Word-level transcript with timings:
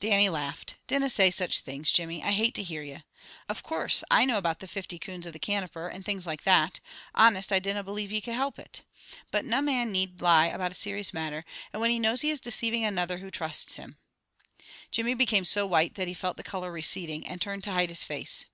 Dannie 0.00 0.30
laughed. 0.30 0.76
"Dinna 0.86 1.10
say 1.10 1.30
such 1.30 1.60
things, 1.60 1.90
Jimmy. 1.90 2.22
I 2.22 2.30
hate 2.30 2.54
to 2.54 2.62
hear 2.62 2.82
ye. 2.82 3.02
Of 3.46 3.62
course, 3.62 4.02
I 4.10 4.24
know 4.24 4.38
about 4.38 4.60
the 4.60 4.66
fifty 4.66 4.98
coons 4.98 5.26
of 5.26 5.34
the 5.34 5.38
Canoper, 5.38 5.86
and 5.88 6.02
things 6.02 6.24
like 6.26 6.44
that; 6.44 6.80
honest, 7.14 7.52
I 7.52 7.58
dinna 7.58 7.84
believe 7.84 8.10
ye 8.10 8.22
can 8.22 8.32
help 8.32 8.58
it. 8.58 8.80
But 9.30 9.44
na 9.44 9.60
man 9.60 9.92
need 9.92 10.22
lie 10.22 10.46
about 10.46 10.72
a 10.72 10.74
serious 10.74 11.12
matter, 11.12 11.44
and 11.74 11.82
when 11.82 11.90
he 11.90 11.98
knows 11.98 12.22
he 12.22 12.30
is 12.30 12.40
deceiving 12.40 12.86
another 12.86 13.18
who 13.18 13.30
trusts 13.30 13.74
him." 13.74 13.98
Jimmy 14.90 15.12
became 15.12 15.44
so 15.44 15.66
white 15.66 15.94
that 15.96 16.08
he 16.08 16.14
felt 16.14 16.38
the 16.38 16.42
color 16.42 16.72
receding, 16.72 17.26
and 17.26 17.38
turned 17.38 17.62
to 17.64 17.72
hide 17.72 17.90
his 17.90 18.02
face. 18.02 18.46